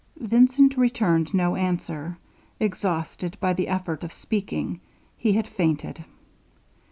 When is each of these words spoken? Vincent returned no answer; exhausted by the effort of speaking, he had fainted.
Vincent 0.19 0.77
returned 0.77 1.31
no 1.31 1.55
answer; 1.55 2.17
exhausted 2.59 3.37
by 3.39 3.53
the 3.53 3.67
effort 3.67 4.03
of 4.03 4.11
speaking, 4.11 4.79
he 5.15 5.33
had 5.33 5.47
fainted. 5.47 6.03